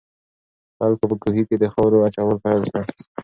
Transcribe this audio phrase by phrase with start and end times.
[0.77, 2.85] خلکو په کوهي کې د خاورو اچول پیل کړل.